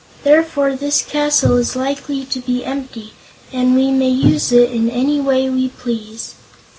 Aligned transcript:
Therefore 0.23 0.75
this 0.75 1.03
castle 1.03 1.57
is 1.57 1.75
likely 1.75 2.25
to 2.25 2.39
be 2.39 2.65
empty 2.65 3.13
and 3.53 3.75
we 3.75 3.91
may 3.91 4.09
use 4.09 4.51
it 4.51 4.71
in 4.71 4.89
any 4.89 5.19
way 5.19 5.47
we 5.47 5.69
please." 5.69 6.33